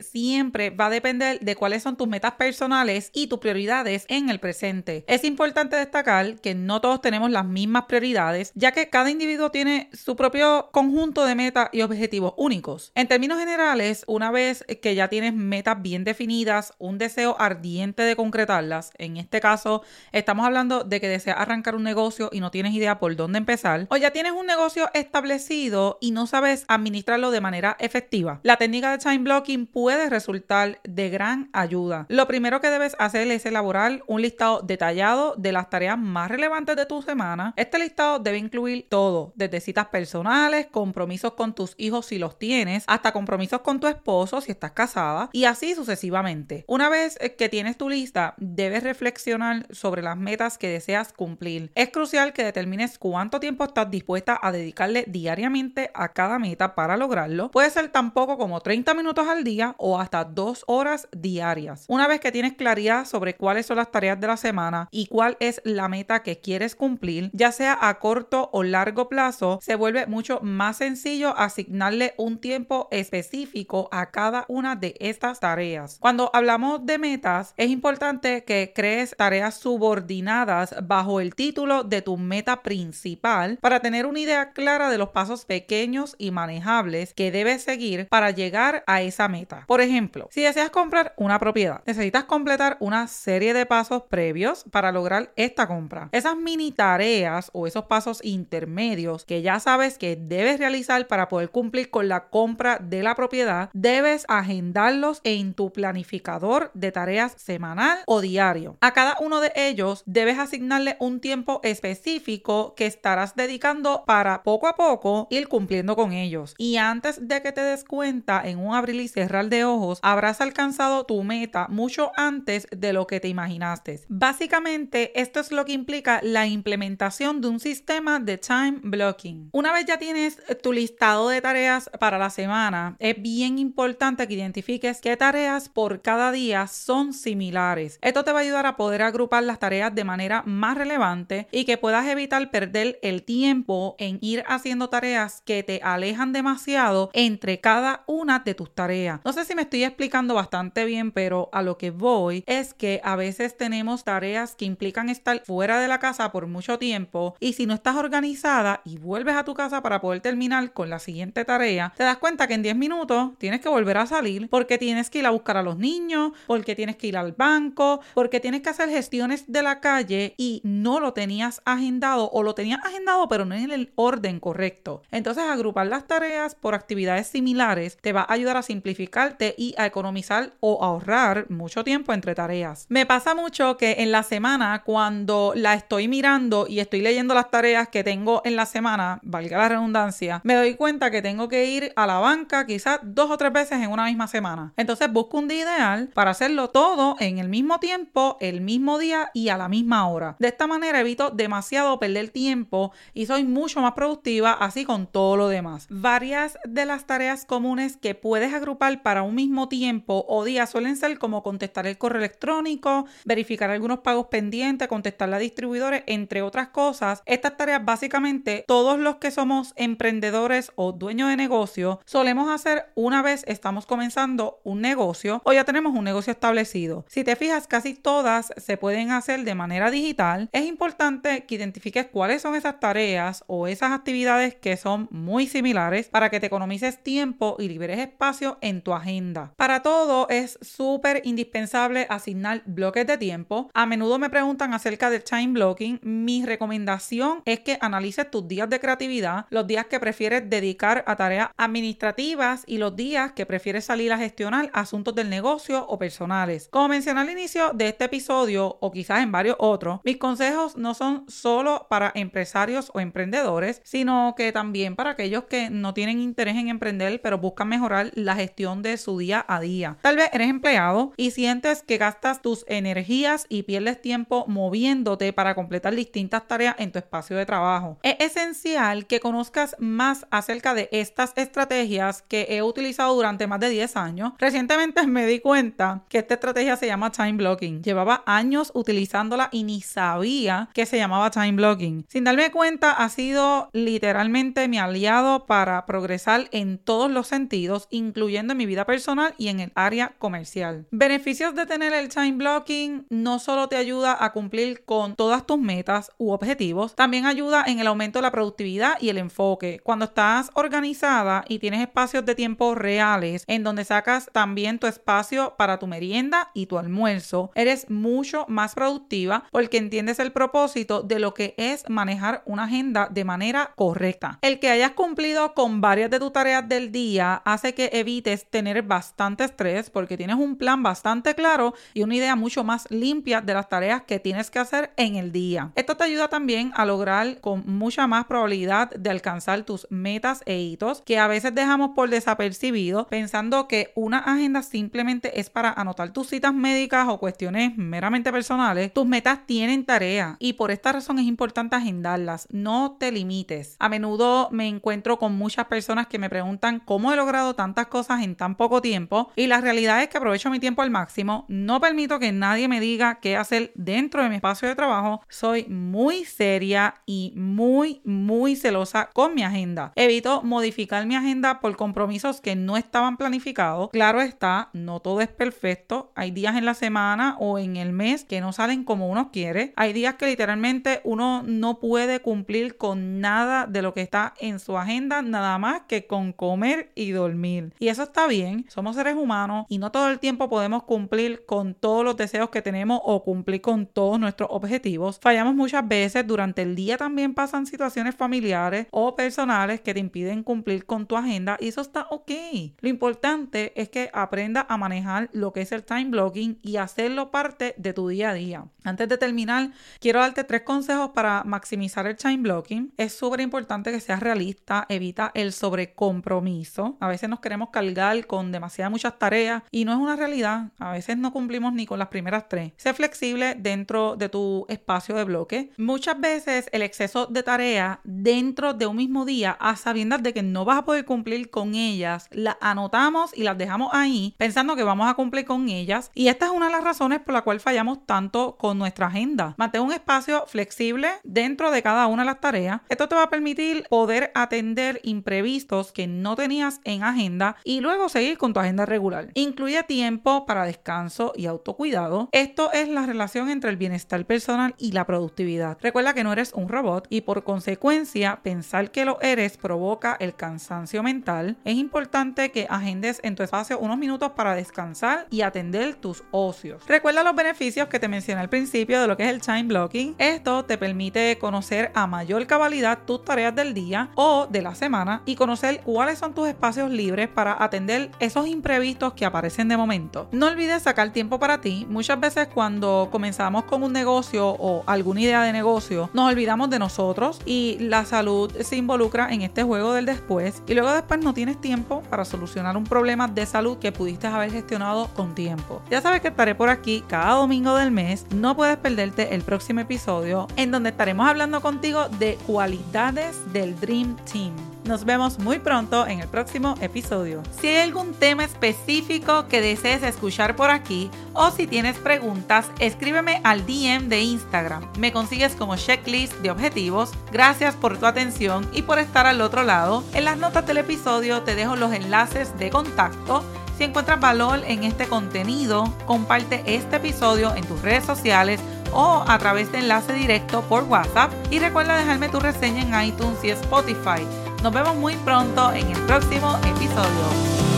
siempre 0.00 0.70
va 0.70 0.86
a 0.86 0.90
depender 0.90 1.40
de 1.40 1.56
cuáles 1.56 1.82
son 1.82 1.96
tus 1.96 2.08
metas 2.08 2.32
personales 2.32 3.10
y 3.12 3.26
tus 3.26 3.38
prioridades 3.38 4.04
en 4.08 4.28
el 4.28 4.40
presente. 4.40 5.04
Es 5.08 5.24
importante 5.24 5.76
destacar 5.76 6.40
que 6.40 6.54
no 6.54 6.80
todos 6.80 7.00
tenemos 7.00 7.30
las 7.30 7.44
mismas 7.44 7.84
prioridades, 7.84 8.52
ya 8.54 8.72
que 8.72 8.88
cada 8.90 9.10
individuo 9.10 9.50
tiene 9.50 9.90
su 9.92 10.16
propio 10.16 10.68
conjunto 10.72 11.24
de 11.24 11.34
metas 11.34 11.68
y 11.72 11.82
objetivos 11.82 12.34
únicos. 12.36 12.92
En 12.94 13.08
términos 13.08 13.38
generales, 13.38 14.04
una 14.06 14.30
vez 14.30 14.64
que 14.82 14.94
ya 14.94 15.08
tienes 15.08 15.34
metas 15.34 15.80
bien 15.82 16.04
definidas, 16.04 16.72
un 16.78 16.98
deseo 16.98 17.36
ardiente 17.38 18.02
de 18.02 18.16
concretarlas, 18.16 18.92
en 18.98 19.16
este 19.16 19.40
caso 19.40 19.82
estamos 20.12 20.46
hablando 20.46 20.84
de 20.84 21.00
que 21.00 21.08
deseas 21.08 21.38
arrancar 21.38 21.74
un 21.74 21.82
negocio 21.82 22.30
y 22.32 22.40
no 22.40 22.50
tienes 22.50 22.74
idea 22.74 22.98
por 22.98 23.14
dónde 23.16 23.38
empezar, 23.38 23.86
o 23.90 23.96
ya 23.96 24.10
tienes 24.12 24.32
un 24.32 24.46
negocio 24.46 24.90
establecido 24.94 25.98
y 26.00 26.10
no 26.10 26.26
sabes 26.26 26.64
administrarlo 26.68 27.30
de 27.30 27.40
manera 27.40 27.76
efectiva. 27.80 28.40
La 28.42 28.56
técnica 28.56 28.90
de 28.90 28.98
time 28.98 29.23
blocking 29.24 29.66
puede 29.66 30.08
resultar 30.08 30.80
de 30.84 31.10
gran 31.10 31.50
ayuda. 31.52 32.06
Lo 32.08 32.26
primero 32.26 32.60
que 32.60 32.70
debes 32.70 32.96
hacer 32.98 33.28
es 33.30 33.46
elaborar 33.46 34.02
un 34.06 34.22
listado 34.22 34.60
detallado 34.62 35.34
de 35.36 35.52
las 35.52 35.70
tareas 35.70 35.98
más 35.98 36.30
relevantes 36.30 36.76
de 36.76 36.86
tu 36.86 37.02
semana. 37.02 37.54
Este 37.56 37.78
listado 37.78 38.18
debe 38.18 38.38
incluir 38.38 38.86
todo, 38.88 39.32
desde 39.34 39.60
citas 39.60 39.86
personales, 39.86 40.66
compromisos 40.66 41.32
con 41.34 41.54
tus 41.54 41.74
hijos 41.78 42.06
si 42.06 42.18
los 42.18 42.38
tienes, 42.38 42.84
hasta 42.86 43.12
compromisos 43.12 43.60
con 43.62 43.80
tu 43.80 43.86
esposo 43.86 44.40
si 44.40 44.52
estás 44.52 44.72
casada 44.72 45.30
y 45.32 45.44
así 45.44 45.74
sucesivamente. 45.74 46.64
Una 46.68 46.88
vez 46.88 47.18
que 47.38 47.48
tienes 47.48 47.76
tu 47.76 47.88
lista, 47.88 48.34
debes 48.38 48.82
reflexionar 48.82 49.66
sobre 49.70 50.02
las 50.02 50.16
metas 50.16 50.58
que 50.58 50.68
deseas 50.68 51.12
cumplir. 51.12 51.72
Es 51.74 51.90
crucial 51.90 52.32
que 52.32 52.44
determines 52.44 52.98
cuánto 52.98 53.40
tiempo 53.40 53.64
estás 53.64 53.90
dispuesta 53.90 54.38
a 54.40 54.52
dedicarle 54.52 55.04
diariamente 55.06 55.90
a 55.94 56.08
cada 56.08 56.38
meta 56.38 56.74
para 56.74 56.96
lograrlo. 56.96 57.50
Puede 57.50 57.70
ser 57.70 57.88
tan 57.88 58.12
poco 58.12 58.36
como 58.36 58.60
30 58.60 58.94
minutos 58.94 59.13
al 59.22 59.44
día 59.44 59.74
o 59.78 59.98
hasta 59.98 60.24
2 60.24 60.64
horas 60.66 61.08
diarias. 61.12 61.84
Una 61.88 62.06
vez 62.06 62.20
que 62.20 62.32
tienes 62.32 62.54
claridad 62.54 63.06
sobre 63.06 63.36
cuáles 63.36 63.66
son 63.66 63.76
las 63.76 63.90
tareas 63.90 64.20
de 64.20 64.26
la 64.26 64.36
semana 64.36 64.88
y 64.90 65.06
cuál 65.06 65.36
es 65.40 65.60
la 65.64 65.88
meta 65.88 66.22
que 66.22 66.40
quieres 66.40 66.74
cumplir, 66.74 67.30
ya 67.32 67.52
sea 67.52 67.78
a 67.80 67.98
corto 67.98 68.50
o 68.52 68.62
largo 68.62 69.08
plazo, 69.08 69.58
se 69.62 69.74
vuelve 69.74 70.06
mucho 70.06 70.40
más 70.42 70.78
sencillo 70.78 71.36
asignarle 71.36 72.14
un 72.18 72.38
tiempo 72.38 72.88
específico 72.90 73.88
a 73.92 74.10
cada 74.10 74.44
una 74.48 74.76
de 74.76 74.94
estas 75.00 75.40
tareas. 75.40 75.98
Cuando 76.00 76.30
hablamos 76.32 76.84
de 76.84 76.98
metas, 76.98 77.54
es 77.56 77.70
importante 77.70 78.44
que 78.44 78.72
crees 78.74 79.14
tareas 79.16 79.56
subordinadas 79.56 80.74
bajo 80.86 81.20
el 81.20 81.34
título 81.34 81.84
de 81.84 82.02
tu 82.02 82.16
meta 82.16 82.62
principal 82.62 83.58
para 83.60 83.80
tener 83.80 84.06
una 84.06 84.20
idea 84.20 84.52
clara 84.52 84.90
de 84.90 84.98
los 84.98 85.10
pasos 85.10 85.44
pequeños 85.44 86.14
y 86.18 86.30
manejables 86.30 87.14
que 87.14 87.30
debes 87.30 87.62
seguir 87.62 88.08
para 88.08 88.30
llegar 88.30 88.82
a 88.86 89.02
esa 89.06 89.28
meta. 89.28 89.64
Por 89.66 89.80
ejemplo, 89.80 90.28
si 90.30 90.42
deseas 90.42 90.70
comprar 90.70 91.14
una 91.16 91.38
propiedad, 91.38 91.82
necesitas 91.86 92.24
completar 92.24 92.76
una 92.80 93.06
serie 93.06 93.54
de 93.54 93.66
pasos 93.66 94.02
previos 94.08 94.64
para 94.70 94.92
lograr 94.92 95.32
esta 95.36 95.66
compra. 95.66 96.08
Esas 96.12 96.36
mini 96.36 96.72
tareas 96.72 97.50
o 97.52 97.66
esos 97.66 97.84
pasos 97.84 98.20
intermedios 98.22 99.24
que 99.24 99.42
ya 99.42 99.60
sabes 99.60 99.98
que 99.98 100.16
debes 100.16 100.58
realizar 100.58 101.06
para 101.06 101.28
poder 101.28 101.50
cumplir 101.50 101.90
con 101.90 102.08
la 102.08 102.28
compra 102.28 102.78
de 102.78 103.02
la 103.02 103.14
propiedad, 103.14 103.70
debes 103.72 104.24
agendarlos 104.28 105.20
en 105.24 105.54
tu 105.54 105.72
planificador 105.72 106.70
de 106.74 106.92
tareas 106.92 107.34
semanal 107.36 107.98
o 108.06 108.20
diario. 108.20 108.76
A 108.80 108.92
cada 108.92 109.16
uno 109.20 109.40
de 109.40 109.52
ellos 109.54 110.02
debes 110.06 110.38
asignarle 110.38 110.96
un 111.00 111.20
tiempo 111.20 111.60
específico 111.62 112.74
que 112.74 112.86
estarás 112.86 113.36
dedicando 113.36 114.04
para 114.06 114.42
poco 114.42 114.68
a 114.68 114.76
poco 114.76 115.26
ir 115.30 115.48
cumpliendo 115.48 115.96
con 115.96 116.12
ellos. 116.12 116.54
Y 116.58 116.76
antes 116.76 117.26
de 117.28 117.42
que 117.42 117.52
te 117.52 117.62
des 117.62 117.84
cuenta, 117.84 118.42
en 118.44 118.58
un 118.58 118.74
abrir 118.74 118.93
y 119.00 119.08
cerrar 119.08 119.48
de 119.48 119.64
ojos, 119.64 119.98
habrás 120.02 120.40
alcanzado 120.40 121.04
tu 121.04 121.22
meta 121.22 121.66
mucho 121.68 122.12
antes 122.16 122.66
de 122.70 122.92
lo 122.92 123.06
que 123.06 123.20
te 123.20 123.28
imaginaste. 123.28 124.00
Básicamente, 124.08 125.18
esto 125.20 125.40
es 125.40 125.52
lo 125.52 125.64
que 125.64 125.72
implica 125.72 126.20
la 126.22 126.46
implementación 126.46 127.40
de 127.40 127.48
un 127.48 127.60
sistema 127.60 128.20
de 128.20 128.38
time 128.38 128.80
blocking. 128.82 129.50
Una 129.52 129.72
vez 129.72 129.86
ya 129.86 129.98
tienes 129.98 130.38
tu 130.62 130.72
listado 130.72 131.28
de 131.28 131.40
tareas 131.40 131.90
para 131.98 132.18
la 132.18 132.30
semana, 132.30 132.96
es 132.98 133.20
bien 133.20 133.58
importante 133.58 134.26
que 134.26 134.34
identifiques 134.34 135.00
qué 135.00 135.16
tareas 135.16 135.68
por 135.68 136.02
cada 136.02 136.32
día 136.32 136.66
son 136.66 137.12
similares. 137.12 137.98
Esto 138.02 138.24
te 138.24 138.32
va 138.32 138.38
a 138.40 138.42
ayudar 138.42 138.66
a 138.66 138.76
poder 138.76 139.02
agrupar 139.02 139.42
las 139.44 139.58
tareas 139.58 139.94
de 139.94 140.04
manera 140.04 140.42
más 140.46 140.76
relevante 140.76 141.48
y 141.50 141.64
que 141.64 141.78
puedas 141.78 142.06
evitar 142.06 142.50
perder 142.50 142.98
el 143.02 143.22
tiempo 143.22 143.96
en 143.98 144.18
ir 144.20 144.44
haciendo 144.46 144.88
tareas 144.88 145.42
que 145.44 145.62
te 145.62 145.80
alejan 145.82 146.32
demasiado 146.32 147.10
entre 147.12 147.60
cada 147.60 148.04
una 148.06 148.40
de 148.40 148.54
tus 148.54 148.74
tareas. 148.74 148.83
No 149.24 149.32
sé 149.32 149.44
si 149.44 149.54
me 149.54 149.62
estoy 149.62 149.84
explicando 149.84 150.34
bastante 150.34 150.84
bien, 150.84 151.12
pero 151.12 151.48
a 151.52 151.62
lo 151.62 151.78
que 151.78 151.90
voy 151.90 152.44
es 152.46 152.74
que 152.74 153.00
a 153.04 153.16
veces 153.16 153.56
tenemos 153.56 154.04
tareas 154.04 154.54
que 154.54 154.64
implican 154.64 155.08
estar 155.08 155.42
fuera 155.44 155.80
de 155.80 155.88
la 155.88 155.98
casa 155.98 156.30
por 156.32 156.46
mucho 156.46 156.78
tiempo 156.78 157.34
y 157.40 157.54
si 157.54 157.66
no 157.66 157.74
estás 157.74 157.96
organizada 157.96 158.82
y 158.84 158.98
vuelves 158.98 159.36
a 159.36 159.44
tu 159.44 159.54
casa 159.54 159.82
para 159.82 160.00
poder 160.00 160.20
terminar 160.20 160.72
con 160.72 160.90
la 160.90 160.98
siguiente 160.98 161.44
tarea, 161.44 161.92
te 161.96 162.04
das 162.04 162.18
cuenta 162.18 162.46
que 162.46 162.54
en 162.54 162.62
10 162.62 162.76
minutos 162.76 163.32
tienes 163.38 163.60
que 163.60 163.68
volver 163.68 163.98
a 163.98 164.06
salir 164.06 164.48
porque 164.48 164.78
tienes 164.78 165.10
que 165.10 165.20
ir 165.20 165.26
a 165.26 165.30
buscar 165.30 165.56
a 165.56 165.62
los 165.62 165.78
niños, 165.78 166.32
porque 166.46 166.74
tienes 166.74 166.96
que 166.96 167.06
ir 167.06 167.16
al 167.16 167.32
banco, 167.32 168.00
porque 168.14 168.40
tienes 168.40 168.62
que 168.62 168.70
hacer 168.70 168.88
gestiones 168.90 169.44
de 169.50 169.62
la 169.62 169.80
calle 169.80 170.34
y 170.36 170.60
no 170.64 171.00
lo 171.00 171.12
tenías 171.12 171.62
agendado 171.64 172.30
o 172.30 172.42
lo 172.42 172.54
tenías 172.54 172.80
agendado 172.84 173.28
pero 173.28 173.44
no 173.44 173.54
en 173.54 173.70
el 173.70 173.92
orden 173.94 174.40
correcto. 174.40 175.02
Entonces 175.10 175.44
agrupar 175.44 175.86
las 175.86 176.06
tareas 176.06 176.54
por 176.54 176.74
actividades 176.74 177.26
similares 177.26 177.96
te 178.00 178.12
va 178.12 178.22
a 178.22 178.32
ayudar 178.32 178.56
a 178.56 178.62
simplificarte 178.74 179.54
y 179.56 179.74
a 179.78 179.86
economizar 179.86 180.52
o 180.58 180.82
ahorrar 180.82 181.48
mucho 181.48 181.84
tiempo 181.84 182.12
entre 182.12 182.34
tareas. 182.34 182.86
Me 182.88 183.06
pasa 183.06 183.34
mucho 183.34 183.76
que 183.76 183.96
en 183.98 184.10
la 184.10 184.24
semana 184.24 184.82
cuando 184.84 185.52
la 185.54 185.74
estoy 185.74 186.08
mirando 186.08 186.66
y 186.68 186.80
estoy 186.80 187.00
leyendo 187.00 187.34
las 187.34 187.52
tareas 187.52 187.88
que 187.88 188.02
tengo 188.02 188.42
en 188.44 188.56
la 188.56 188.66
semana, 188.66 189.20
valga 189.22 189.58
la 189.58 189.68
redundancia, 189.68 190.40
me 190.42 190.54
doy 190.54 190.74
cuenta 190.74 191.12
que 191.12 191.22
tengo 191.22 191.48
que 191.48 191.66
ir 191.66 191.92
a 191.94 192.06
la 192.06 192.18
banca 192.18 192.66
quizás 192.66 192.98
dos 193.02 193.30
o 193.30 193.38
tres 193.38 193.52
veces 193.52 193.80
en 193.80 193.90
una 193.90 194.06
misma 194.06 194.26
semana. 194.26 194.72
Entonces 194.76 195.12
busco 195.12 195.38
un 195.38 195.46
día 195.46 195.62
ideal 195.62 196.10
para 196.12 196.32
hacerlo 196.32 196.70
todo 196.70 197.16
en 197.20 197.38
el 197.38 197.48
mismo 197.48 197.78
tiempo, 197.78 198.36
el 198.40 198.60
mismo 198.60 198.98
día 198.98 199.30
y 199.34 199.50
a 199.50 199.56
la 199.56 199.68
misma 199.68 200.08
hora. 200.08 200.34
De 200.40 200.48
esta 200.48 200.66
manera 200.66 201.00
evito 201.00 201.30
demasiado 201.30 202.00
perder 202.00 202.30
tiempo 202.30 202.92
y 203.12 203.26
soy 203.26 203.44
mucho 203.44 203.80
más 203.80 203.92
productiva 203.92 204.52
así 204.52 204.84
con 204.84 205.06
todo 205.06 205.36
lo 205.36 205.48
demás. 205.48 205.86
Varias 205.90 206.58
de 206.64 206.86
las 206.86 207.06
tareas 207.06 207.44
comunes 207.44 207.96
que 207.96 208.16
puedes 208.16 208.52
grupal 208.64 209.02
para 209.02 209.22
un 209.22 209.34
mismo 209.34 209.68
tiempo 209.68 210.24
o 210.28 210.44
día 210.44 210.66
suelen 210.66 210.96
ser 210.96 211.18
como 211.18 211.42
contestar 211.42 211.86
el 211.86 211.98
correo 211.98 212.18
electrónico, 212.18 213.06
verificar 213.24 213.70
algunos 213.70 213.98
pagos 214.00 214.26
pendientes, 214.26 214.88
contestar 214.88 215.32
a 215.32 215.38
distribuidores, 215.38 216.02
entre 216.06 216.42
otras 216.42 216.68
cosas. 216.68 217.22
Estas 217.26 217.56
tareas 217.56 217.84
básicamente 217.84 218.64
todos 218.66 218.98
los 218.98 219.16
que 219.16 219.30
somos 219.30 219.72
emprendedores 219.76 220.72
o 220.76 220.92
dueños 220.92 221.28
de 221.28 221.36
negocio 221.36 222.00
solemos 222.04 222.50
hacer 222.50 222.86
una 222.94 223.22
vez 223.22 223.44
estamos 223.46 223.86
comenzando 223.86 224.60
un 224.64 224.80
negocio 224.80 225.42
o 225.44 225.52
ya 225.52 225.64
tenemos 225.64 225.94
un 225.94 226.04
negocio 226.04 226.32
establecido. 226.32 227.04
Si 227.08 227.24
te 227.24 227.36
fijas, 227.36 227.66
casi 227.66 227.94
todas 227.94 228.52
se 228.56 228.76
pueden 228.76 229.10
hacer 229.10 229.44
de 229.44 229.54
manera 229.54 229.90
digital. 229.90 230.48
Es 230.52 230.66
importante 230.66 231.44
que 231.44 231.54
identifiques 231.54 232.06
cuáles 232.06 232.42
son 232.42 232.54
esas 232.54 232.80
tareas 232.80 233.44
o 233.46 233.66
esas 233.66 233.92
actividades 233.92 234.54
que 234.54 234.76
son 234.76 235.08
muy 235.10 235.46
similares 235.46 236.08
para 236.08 236.30
que 236.30 236.40
te 236.40 236.46
economices 236.46 237.02
tiempo 237.02 237.56
y 237.58 237.68
liberes 237.68 237.98
espacio 237.98 238.43
en 238.60 238.82
tu 238.82 238.92
agenda. 238.92 239.52
Para 239.56 239.82
todo 239.82 240.28
es 240.28 240.58
súper 240.62 241.22
indispensable 241.24 242.06
asignar 242.10 242.62
bloques 242.66 243.06
de 243.06 243.18
tiempo. 243.18 243.70
A 243.74 243.86
menudo 243.86 244.18
me 244.18 244.30
preguntan 244.30 244.74
acerca 244.74 245.10
del 245.10 245.24
time 245.24 245.48
blocking. 245.48 246.00
Mi 246.02 246.44
recomendación 246.44 247.42
es 247.44 247.60
que 247.60 247.78
analices 247.80 248.30
tus 248.30 248.46
días 248.46 248.68
de 248.68 248.80
creatividad, 248.80 249.46
los 249.50 249.66
días 249.66 249.86
que 249.86 250.00
prefieres 250.00 250.48
dedicar 250.48 251.04
a 251.06 251.16
tareas 251.16 251.50
administrativas 251.56 252.64
y 252.66 252.78
los 252.78 252.96
días 252.96 253.32
que 253.32 253.46
prefieres 253.46 253.84
salir 253.84 254.12
a 254.12 254.18
gestionar 254.18 254.70
asuntos 254.72 255.14
del 255.14 255.30
negocio 255.30 255.86
o 255.86 255.98
personales. 255.98 256.68
Como 256.70 256.88
mencioné 256.88 257.20
al 257.20 257.30
inicio 257.30 257.72
de 257.74 257.88
este 257.88 258.04
episodio 258.04 258.76
o 258.80 258.90
quizás 258.90 259.22
en 259.22 259.32
varios 259.32 259.56
otros, 259.58 260.00
mis 260.04 260.18
consejos 260.18 260.76
no 260.76 260.94
son 260.94 261.24
solo 261.28 261.86
para 261.88 262.12
empresarios 262.14 262.90
o 262.94 263.00
emprendedores, 263.00 263.80
sino 263.84 264.34
que 264.36 264.52
también 264.52 264.96
para 264.96 265.10
aquellos 265.10 265.44
que 265.44 265.70
no 265.70 265.94
tienen 265.94 266.20
interés 266.20 266.56
en 266.56 266.68
emprender 266.68 267.04
pero 267.22 267.38
buscan 267.38 267.68
mejorar 267.68 268.10
gestión 268.34 268.82
de 268.82 268.96
su 268.96 269.18
día 269.18 269.44
a 269.48 269.60
día. 269.60 269.96
Tal 270.02 270.16
vez 270.16 270.30
eres 270.32 270.48
empleado 270.48 271.12
y 271.16 271.30
sientes 271.30 271.82
que 271.82 271.98
gastas 271.98 272.42
tus 272.42 272.64
energías 272.68 273.46
y 273.48 273.62
pierdes 273.64 274.00
tiempo 274.00 274.44
moviéndote 274.48 275.32
para 275.32 275.54
completar 275.54 275.94
distintas 275.94 276.46
tareas 276.46 276.76
en 276.78 276.92
tu 276.92 276.98
espacio 276.98 277.36
de 277.36 277.46
trabajo. 277.46 277.98
Es 278.02 278.16
esencial 278.18 279.06
que 279.06 279.20
conozcas 279.20 279.76
más 279.78 280.26
acerca 280.30 280.74
de 280.74 280.88
estas 280.92 281.32
estrategias 281.36 282.22
que 282.22 282.46
he 282.50 282.62
utilizado 282.62 283.14
durante 283.14 283.46
más 283.46 283.60
de 283.60 283.68
10 283.68 283.96
años. 283.96 284.32
Recientemente 284.38 285.06
me 285.06 285.26
di 285.26 285.40
cuenta 285.40 286.02
que 286.08 286.18
esta 286.18 286.34
estrategia 286.34 286.76
se 286.76 286.86
llama 286.86 287.12
time 287.12 287.34
blocking. 287.34 287.82
Llevaba 287.82 288.22
años 288.26 288.70
utilizándola 288.74 289.48
y 289.52 289.64
ni 289.64 289.80
sabía 289.80 290.68
que 290.74 290.86
se 290.86 290.96
llamaba 290.96 291.30
time 291.30 291.52
blocking. 291.52 292.06
Sin 292.08 292.24
darme 292.24 292.50
cuenta, 292.50 292.92
ha 292.92 293.08
sido 293.08 293.68
literalmente 293.72 294.68
mi 294.68 294.78
aliado 294.78 295.46
para 295.46 295.86
progresar 295.86 296.48
en 296.52 296.78
todos 296.78 297.10
los 297.10 297.28
sentidos, 297.28 297.86
incluyendo 297.90 298.23
en 298.28 298.56
mi 298.56 298.66
vida 298.66 298.86
personal 298.86 299.34
y 299.38 299.48
en 299.48 299.60
el 299.60 299.72
área 299.74 300.14
comercial. 300.18 300.86
Beneficios 300.90 301.54
de 301.54 301.66
tener 301.66 301.92
el 301.92 302.08
time 302.08 302.32
blocking 302.32 303.06
no 303.10 303.38
solo 303.38 303.68
te 303.68 303.76
ayuda 303.76 304.16
a 304.18 304.32
cumplir 304.32 304.84
con 304.84 305.14
todas 305.14 305.46
tus 305.46 305.58
metas 305.58 306.10
u 306.18 306.32
objetivos, 306.32 306.94
también 306.94 307.26
ayuda 307.26 307.64
en 307.66 307.80
el 307.80 307.86
aumento 307.86 308.18
de 308.18 308.22
la 308.22 308.30
productividad 308.30 308.94
y 309.00 309.10
el 309.10 309.18
enfoque. 309.18 309.80
Cuando 309.82 310.06
estás 310.06 310.50
organizada 310.54 311.44
y 311.48 311.58
tienes 311.58 311.80
espacios 311.80 312.24
de 312.24 312.34
tiempo 312.34 312.74
reales 312.74 313.44
en 313.46 313.62
donde 313.62 313.84
sacas 313.84 314.30
también 314.32 314.78
tu 314.78 314.86
espacio 314.86 315.54
para 315.58 315.78
tu 315.78 315.86
merienda 315.86 316.50
y 316.54 316.66
tu 316.66 316.78
almuerzo, 316.78 317.50
eres 317.54 317.90
mucho 317.90 318.46
más 318.48 318.74
productiva 318.74 319.44
porque 319.52 319.76
entiendes 319.76 320.18
el 320.18 320.32
propósito 320.32 321.02
de 321.02 321.18
lo 321.18 321.34
que 321.34 321.54
es 321.58 321.88
manejar 321.88 322.42
una 322.46 322.64
agenda 322.64 323.08
de 323.10 323.24
manera 323.24 323.72
correcta. 323.76 324.38
El 324.40 324.60
que 324.60 324.70
hayas 324.70 324.92
cumplido 324.92 325.52
con 325.54 325.80
varias 325.80 326.10
de 326.10 326.18
tus 326.18 326.32
tareas 326.32 326.66
del 326.68 326.90
día 326.90 327.42
hace 327.44 327.74
que 327.74 327.90
evites 327.92 328.13
tener 328.22 328.82
bastante 328.82 329.44
estrés 329.44 329.90
porque 329.90 330.16
tienes 330.16 330.36
un 330.36 330.56
plan 330.56 330.82
bastante 330.82 331.34
claro 331.34 331.74
y 331.92 332.02
una 332.02 332.16
idea 332.16 332.36
mucho 332.36 332.64
más 332.64 332.90
limpia 332.90 333.40
de 333.40 333.54
las 333.54 333.68
tareas 333.68 334.02
que 334.02 334.18
tienes 334.18 334.50
que 334.50 334.58
hacer 334.58 334.92
en 334.96 335.16
el 335.16 335.32
día. 335.32 335.72
Esto 335.74 335.96
te 335.96 336.04
ayuda 336.04 336.28
también 336.28 336.72
a 336.74 336.84
lograr 336.84 337.40
con 337.40 337.64
mucha 337.66 338.06
más 338.06 338.26
probabilidad 338.26 338.90
de 338.90 339.10
alcanzar 339.10 339.62
tus 339.62 339.86
metas 339.90 340.42
e 340.46 340.58
hitos 340.58 341.02
que 341.02 341.18
a 341.18 341.26
veces 341.26 341.54
dejamos 341.54 341.90
por 341.94 342.10
desapercibido 342.10 343.06
pensando 343.08 343.68
que 343.68 343.92
una 343.94 344.18
agenda 344.18 344.62
simplemente 344.62 345.40
es 345.40 345.50
para 345.50 345.72
anotar 345.72 346.12
tus 346.12 346.28
citas 346.28 346.54
médicas 346.54 347.06
o 347.08 347.18
cuestiones 347.18 347.76
meramente 347.76 348.32
personales. 348.32 348.92
Tus 348.92 349.06
metas 349.06 349.40
tienen 349.46 349.84
tarea 349.84 350.36
y 350.38 350.54
por 350.54 350.70
esta 350.70 350.92
razón 350.92 351.18
es 351.18 351.26
importante 351.26 351.76
agendarlas. 351.76 352.46
No 352.50 352.96
te 352.98 353.12
limites. 353.12 353.76
A 353.78 353.88
menudo 353.88 354.48
me 354.50 354.68
encuentro 354.68 355.18
con 355.18 355.34
muchas 355.34 355.66
personas 355.66 356.06
que 356.06 356.18
me 356.18 356.30
preguntan 356.30 356.80
cómo 356.80 357.12
he 357.12 357.16
logrado 357.16 357.54
tantas 357.54 357.86
cosas 357.86 358.03
en 358.10 358.36
tan 358.36 358.56
poco 358.56 358.80
tiempo 358.82 359.32
y 359.36 359.46
la 359.46 359.60
realidad 359.60 360.02
es 360.02 360.08
que 360.08 360.18
aprovecho 360.18 360.50
mi 360.50 360.60
tiempo 360.60 360.82
al 360.82 360.90
máximo. 360.90 361.44
No 361.48 361.80
permito 361.80 362.18
que 362.18 362.32
nadie 362.32 362.68
me 362.68 362.80
diga 362.80 363.20
qué 363.20 363.36
hacer 363.36 363.72
dentro 363.74 364.22
de 364.22 364.28
mi 364.28 364.36
espacio 364.36 364.68
de 364.68 364.74
trabajo. 364.74 365.22
Soy 365.28 365.64
muy 365.68 366.24
seria 366.24 366.94
y 367.06 367.32
muy, 367.36 368.00
muy 368.04 368.56
celosa 368.56 369.10
con 369.12 369.34
mi 369.34 369.42
agenda. 369.42 369.92
Evito 369.96 370.42
modificar 370.42 371.06
mi 371.06 371.16
agenda 371.16 371.60
por 371.60 371.76
compromisos 371.76 372.40
que 372.40 372.56
no 372.56 372.76
estaban 372.76 373.16
planificados. 373.16 373.90
Claro 373.90 374.20
está, 374.20 374.70
no 374.72 375.00
todo 375.00 375.20
es 375.20 375.28
perfecto. 375.28 376.12
Hay 376.14 376.30
días 376.30 376.56
en 376.56 376.64
la 376.64 376.74
semana 376.74 377.36
o 377.38 377.58
en 377.58 377.76
el 377.76 377.92
mes 377.92 378.24
que 378.24 378.40
no 378.40 378.52
salen 378.52 378.84
como 378.84 379.08
uno 379.08 379.30
quiere. 379.32 379.72
Hay 379.76 379.92
días 379.92 380.14
que 380.14 380.26
literalmente 380.26 381.00
uno 381.04 381.42
no 381.44 381.80
puede 381.80 382.20
cumplir 382.20 382.76
con 382.76 383.20
nada 383.20 383.66
de 383.66 383.82
lo 383.82 383.94
que 383.94 384.02
está 384.02 384.34
en 384.38 384.58
su 384.58 384.76
agenda, 384.76 385.22
nada 385.22 385.58
más 385.58 385.82
que 385.88 386.06
con 386.06 386.32
comer 386.32 386.92
y 386.94 387.10
dormir. 387.10 387.72
Y 387.78 387.88
eso 387.94 388.02
está 388.02 388.26
bien, 388.26 388.66
somos 388.68 388.96
seres 388.96 389.14
humanos 389.14 389.66
y 389.68 389.78
no 389.78 389.92
todo 389.92 390.10
el 390.10 390.18
tiempo 390.18 390.48
podemos 390.48 390.82
cumplir 390.82 391.46
con 391.46 391.74
todos 391.74 392.04
los 392.04 392.16
deseos 392.16 392.50
que 392.50 392.60
tenemos 392.60 393.00
o 393.04 393.22
cumplir 393.22 393.60
con 393.60 393.86
todos 393.86 394.18
nuestros 394.18 394.48
objetivos. 394.50 395.20
Fallamos 395.20 395.54
muchas 395.54 395.86
veces, 395.86 396.26
durante 396.26 396.62
el 396.62 396.74
día 396.74 396.96
también 396.96 397.34
pasan 397.34 397.66
situaciones 397.66 398.16
familiares 398.16 398.88
o 398.90 399.14
personales 399.14 399.80
que 399.80 399.94
te 399.94 400.00
impiden 400.00 400.42
cumplir 400.42 400.86
con 400.86 401.06
tu 401.06 401.16
agenda 401.16 401.56
y 401.60 401.68
eso 401.68 401.80
está 401.80 402.08
ok. 402.10 402.32
Lo 402.80 402.88
importante 402.88 403.72
es 403.80 403.88
que 403.90 404.10
aprenda 404.12 404.66
a 404.68 404.76
manejar 404.76 405.30
lo 405.32 405.52
que 405.52 405.60
es 405.60 405.70
el 405.70 405.84
time 405.84 406.06
blocking 406.06 406.58
y 406.62 406.76
hacerlo 406.76 407.30
parte 407.30 407.74
de 407.78 407.92
tu 407.92 408.08
día 408.08 408.30
a 408.30 408.34
día. 408.34 408.64
Antes 408.82 409.08
de 409.08 409.18
terminar, 409.18 409.70
quiero 410.00 410.18
darte 410.18 410.42
tres 410.42 410.62
consejos 410.62 411.10
para 411.14 411.44
maximizar 411.44 412.06
el 412.06 412.16
time 412.16 412.38
blocking. 412.38 412.92
Es 412.96 413.16
súper 413.16 413.40
importante 413.40 413.92
que 413.92 414.00
seas 414.00 414.20
realista, 414.20 414.84
evita 414.88 415.30
el 415.34 415.52
sobrecompromiso. 415.52 416.96
A 417.00 417.08
veces 417.08 417.28
nos 417.28 417.40
queremos 417.40 417.70
cargar 417.84 418.26
con 418.26 418.52
demasiadas 418.52 418.90
muchas 418.90 419.18
tareas 419.18 419.62
y 419.70 419.84
no 419.84 419.92
es 419.92 419.98
una 419.98 420.16
realidad. 420.16 420.70
A 420.78 420.92
veces 420.92 421.16
no 421.16 421.32
cumplimos 421.32 421.72
ni 421.72 421.86
con 421.86 421.98
las 421.98 422.08
primeras 422.08 422.48
tres. 422.48 422.72
Sé 422.76 422.94
flexible 422.94 423.54
dentro 423.54 424.16
de 424.16 424.28
tu 424.28 424.66
espacio 424.68 425.14
de 425.14 425.24
bloque. 425.24 425.70
Muchas 425.76 426.20
veces 426.20 426.68
el 426.72 426.82
exceso 426.82 427.26
de 427.26 427.42
tareas 427.42 427.98
dentro 428.04 428.74
de 428.74 428.86
un 428.86 428.96
mismo 428.96 429.24
día, 429.24 429.56
a 429.60 429.76
sabiendas 429.76 430.22
de 430.22 430.32
que 430.32 430.42
no 430.42 430.64
vas 430.64 430.78
a 430.78 430.84
poder 430.84 431.04
cumplir 431.04 431.50
con 431.50 431.74
ellas, 431.74 432.28
las 432.30 432.56
anotamos 432.60 433.36
y 433.36 433.42
las 433.42 433.58
dejamos 433.58 433.90
ahí 433.92 434.34
pensando 434.38 434.76
que 434.76 434.84
vamos 434.84 435.10
a 435.10 435.14
cumplir 435.14 435.44
con 435.44 435.68
ellas. 435.68 436.10
Y 436.14 436.28
esta 436.28 436.46
es 436.46 436.52
una 436.52 436.66
de 436.66 436.72
las 436.72 436.84
razones 436.84 437.20
por 437.20 437.34
la 437.34 437.42
cual 437.42 437.60
fallamos 437.60 438.06
tanto 438.06 438.56
con 438.56 438.78
nuestra 438.78 439.06
agenda. 439.06 439.54
Mantén 439.56 439.82
un 439.82 439.92
espacio 439.92 440.44
flexible 440.46 441.08
dentro 441.22 441.70
de 441.70 441.82
cada 441.82 442.06
una 442.06 442.22
de 442.22 442.26
las 442.26 442.40
tareas. 442.40 442.80
Esto 442.88 443.08
te 443.08 443.14
va 443.14 443.24
a 443.24 443.30
permitir 443.30 443.86
poder 443.88 444.30
atender 444.34 445.00
imprevistos 445.02 445.92
que 445.92 446.06
no 446.06 446.36
tenías 446.36 446.80
en 446.84 447.02
agenda 447.02 447.56
luego 447.80 448.08
seguir 448.08 448.38
con 448.38 448.52
tu 448.52 448.60
agenda 448.60 448.86
regular. 448.86 449.28
Incluye 449.34 449.82
tiempo 449.82 450.46
para 450.46 450.64
descanso 450.64 451.32
y 451.36 451.46
autocuidado. 451.46 452.28
Esto 452.32 452.72
es 452.72 452.88
la 452.88 453.06
relación 453.06 453.48
entre 453.48 453.70
el 453.70 453.76
bienestar 453.76 454.24
personal 454.26 454.74
y 454.78 454.92
la 454.92 455.06
productividad. 455.06 455.78
Recuerda 455.80 456.14
que 456.14 456.24
no 456.24 456.32
eres 456.32 456.52
un 456.54 456.68
robot 456.68 457.06
y 457.10 457.22
por 457.22 457.44
consecuencia 457.44 458.40
pensar 458.42 458.90
que 458.90 459.04
lo 459.04 459.20
eres 459.20 459.56
provoca 459.56 460.16
el 460.20 460.34
cansancio 460.34 461.02
mental. 461.02 461.56
Es 461.64 461.76
importante 461.76 462.50
que 462.50 462.66
agendes 462.68 463.20
en 463.22 463.34
tu 463.34 463.42
espacio 463.42 463.78
unos 463.78 463.98
minutos 463.98 464.32
para 464.32 464.54
descansar 464.54 465.26
y 465.30 465.42
atender 465.42 465.94
tus 465.94 466.22
ocios. 466.30 466.82
Recuerda 466.86 467.22
los 467.22 467.34
beneficios 467.34 467.88
que 467.88 467.98
te 467.98 468.08
mencioné 468.08 468.40
al 468.40 468.48
principio 468.48 469.00
de 469.00 469.06
lo 469.06 469.16
que 469.16 469.24
es 469.24 469.30
el 469.30 469.40
time 469.40 469.64
blocking. 469.64 470.14
Esto 470.18 470.64
te 470.64 470.78
permite 470.78 471.38
conocer 471.38 471.90
a 471.94 472.06
mayor 472.06 472.46
cabalidad 472.46 473.00
tus 473.06 473.24
tareas 473.24 473.54
del 473.54 473.74
día 473.74 474.10
o 474.14 474.46
de 474.48 474.62
la 474.62 474.74
semana 474.74 475.22
y 475.24 475.36
conocer 475.36 475.80
cuáles 475.80 476.18
son 476.18 476.34
tus 476.34 476.48
espacios 476.48 476.90
libres 476.90 477.28
atender 477.62 478.10
esos 478.20 478.46
imprevistos 478.46 479.12
que 479.14 479.24
aparecen 479.24 479.68
de 479.68 479.76
momento. 479.76 480.28
No 480.32 480.46
olvides 480.46 480.82
sacar 480.82 481.10
tiempo 481.10 481.38
para 481.38 481.60
ti. 481.60 481.86
Muchas 481.88 482.18
veces 482.20 482.48
cuando 482.52 483.08
comenzamos 483.10 483.64
con 483.64 483.82
un 483.82 483.92
negocio 483.92 484.48
o 484.48 484.82
alguna 484.86 485.20
idea 485.20 485.42
de 485.42 485.52
negocio, 485.52 486.10
nos 486.12 486.30
olvidamos 486.30 486.70
de 486.70 486.78
nosotros 486.78 487.40
y 487.44 487.76
la 487.80 488.04
salud 488.04 488.50
se 488.60 488.76
involucra 488.76 489.32
en 489.32 489.42
este 489.42 489.62
juego 489.62 489.92
del 489.92 490.06
después 490.06 490.62
y 490.66 490.74
luego 490.74 490.92
después 490.92 491.22
no 491.22 491.34
tienes 491.34 491.60
tiempo 491.60 492.02
para 492.10 492.24
solucionar 492.24 492.76
un 492.76 492.84
problema 492.84 493.28
de 493.28 493.46
salud 493.46 493.78
que 493.78 493.92
pudiste 493.92 494.26
haber 494.26 494.50
gestionado 494.50 495.08
con 495.14 495.34
tiempo. 495.34 495.82
Ya 495.90 496.00
sabes 496.00 496.20
que 496.20 496.28
estaré 496.28 496.54
por 496.54 496.68
aquí 496.68 497.04
cada 497.08 497.34
domingo 497.34 497.74
del 497.76 497.90
mes. 497.90 498.26
No 498.34 498.56
puedes 498.56 498.76
perderte 498.76 499.34
el 499.34 499.42
próximo 499.42 499.80
episodio 499.80 500.48
en 500.56 500.70
donde 500.70 500.90
estaremos 500.90 501.26
hablando 501.26 501.60
contigo 501.60 502.08
de 502.08 502.38
cualidades 502.46 503.52
del 503.52 503.78
Dream 503.78 504.16
Team. 504.30 504.73
Nos 504.84 505.06
vemos 505.06 505.38
muy 505.38 505.60
pronto 505.60 506.06
en 506.06 506.20
el 506.20 506.28
próximo 506.28 506.74
episodio. 506.78 507.42
Si 507.58 507.68
hay 507.68 507.76
algún 507.76 508.12
tema 508.12 508.44
específico 508.44 509.46
que 509.48 509.62
desees 509.62 510.02
escuchar 510.02 510.56
por 510.56 510.68
aquí 510.68 511.10
o 511.32 511.50
si 511.50 511.66
tienes 511.66 511.96
preguntas, 511.96 512.70
escríbeme 512.78 513.40
al 513.44 513.64
DM 513.64 514.10
de 514.10 514.20
Instagram. 514.20 514.86
Me 514.98 515.10
consigues 515.10 515.56
como 515.56 515.76
checklist 515.76 516.34
de 516.40 516.50
objetivos. 516.50 517.12
Gracias 517.32 517.74
por 517.76 517.96
tu 517.96 518.04
atención 518.04 518.68
y 518.74 518.82
por 518.82 518.98
estar 518.98 519.26
al 519.26 519.40
otro 519.40 519.62
lado. 519.62 520.04
En 520.12 520.26
las 520.26 520.36
notas 520.36 520.66
del 520.66 520.76
episodio 520.76 521.40
te 521.42 521.54
dejo 521.54 521.76
los 521.76 521.94
enlaces 521.94 522.56
de 522.58 522.68
contacto. 522.68 523.42
Si 523.78 523.84
encuentras 523.84 524.20
valor 524.20 524.60
en 524.66 524.84
este 524.84 525.06
contenido, 525.06 525.92
comparte 526.04 526.62
este 526.66 526.96
episodio 526.96 527.54
en 527.56 527.64
tus 527.64 527.80
redes 527.80 528.04
sociales 528.04 528.60
o 528.92 529.24
a 529.26 529.38
través 529.38 529.72
de 529.72 529.78
enlace 529.78 530.12
directo 530.12 530.60
por 530.62 530.84
WhatsApp 530.84 531.32
y 531.50 531.58
recuerda 531.58 531.96
dejarme 531.96 532.28
tu 532.28 532.38
reseña 532.38 532.82
en 532.82 533.08
iTunes 533.08 533.42
y 533.42 533.48
Spotify. 533.48 534.24
Nos 534.64 534.72
vemos 534.72 534.96
muy 534.96 535.14
pronto 535.16 535.74
en 535.74 535.90
el 535.90 536.00
próximo 536.06 536.56
episodio. 536.64 537.73